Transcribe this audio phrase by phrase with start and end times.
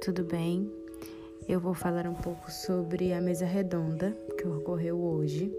[0.00, 0.70] tudo bem?
[1.48, 5.50] Eu vou falar um pouco sobre a mesa redonda que ocorreu hoje,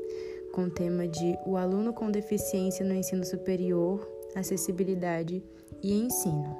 [0.52, 5.44] com o tema de O aluno com deficiência no ensino superior, acessibilidade
[5.81, 6.56] e ensino.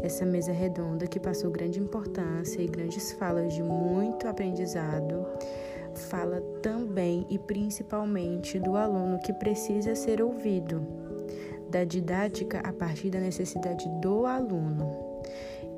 [0.00, 5.26] Essa mesa redonda que passou grande importância e grandes falas de muito aprendizado,
[6.08, 10.86] fala também e principalmente do aluno que precisa ser ouvido,
[11.70, 15.12] da didática a partir da necessidade do aluno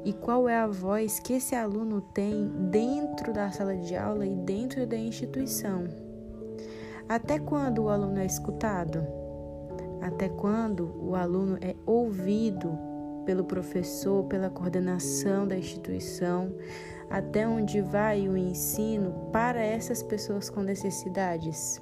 [0.04, 4.36] e qual é a voz que esse aluno tem dentro da sala de aula e
[4.36, 5.84] dentro da instituição.
[7.08, 9.04] Até quando o aluno é escutado?
[10.02, 12.78] Até quando o aluno é ouvido
[13.24, 16.54] pelo professor, pela coordenação da instituição?
[17.08, 21.80] Até onde vai o ensino para essas pessoas com necessidades,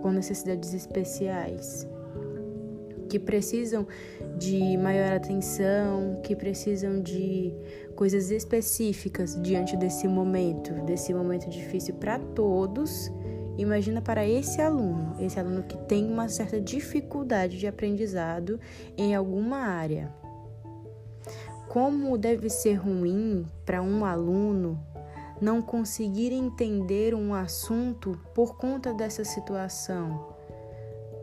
[0.00, 1.86] com necessidades especiais?
[3.08, 3.86] Que precisam
[4.36, 7.54] de maior atenção, que precisam de
[7.96, 13.10] coisas específicas diante desse momento, desse momento difícil para todos.
[13.56, 18.60] Imagina para esse aluno, esse aluno que tem uma certa dificuldade de aprendizado
[18.96, 20.14] em alguma área.
[21.68, 24.80] Como deve ser ruim para um aluno
[25.40, 30.37] não conseguir entender um assunto por conta dessa situação?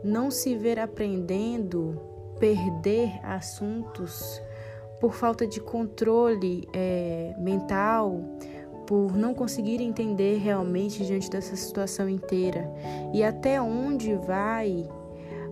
[0.06, 2.00] Não se ver aprendendo,
[2.38, 4.40] perder assuntos
[5.00, 8.20] por falta de controle é, mental,
[8.86, 12.72] por não conseguir entender realmente diante dessa situação inteira
[13.12, 14.88] e até onde vai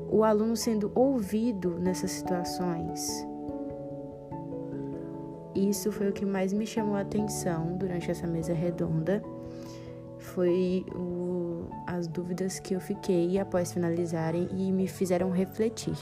[0.09, 3.27] o aluno sendo ouvido nessas situações.
[5.55, 9.23] Isso foi o que mais me chamou a atenção durante essa mesa redonda.
[10.33, 15.97] Foi o as dúvidas que eu fiquei após finalizarem e me fizeram refletir.